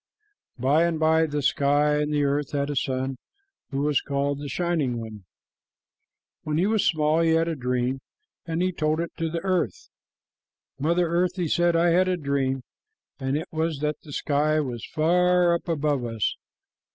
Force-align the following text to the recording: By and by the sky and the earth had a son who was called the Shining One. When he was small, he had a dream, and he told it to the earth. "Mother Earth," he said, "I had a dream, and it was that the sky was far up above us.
By 0.57 0.85
and 0.85 0.99
by 0.99 1.27
the 1.27 1.43
sky 1.43 1.97
and 2.01 2.11
the 2.11 2.23
earth 2.23 2.53
had 2.53 2.71
a 2.71 2.75
son 2.75 3.17
who 3.69 3.81
was 3.83 4.01
called 4.01 4.39
the 4.39 4.49
Shining 4.49 4.97
One. 4.99 5.25
When 6.41 6.57
he 6.57 6.65
was 6.65 6.83
small, 6.83 7.19
he 7.19 7.33
had 7.33 7.47
a 7.47 7.55
dream, 7.55 7.99
and 8.47 8.63
he 8.63 8.71
told 8.71 8.99
it 8.99 9.11
to 9.17 9.29
the 9.29 9.43
earth. 9.43 9.89
"Mother 10.79 11.07
Earth," 11.07 11.35
he 11.35 11.47
said, 11.47 11.75
"I 11.75 11.89
had 11.91 12.07
a 12.07 12.17
dream, 12.17 12.63
and 13.19 13.37
it 13.37 13.49
was 13.51 13.77
that 13.81 14.01
the 14.01 14.11
sky 14.11 14.59
was 14.59 14.83
far 14.91 15.53
up 15.53 15.67
above 15.67 16.03
us. 16.03 16.35